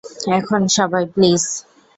[0.37, 1.43] এখন, সবাই, প্লিজ!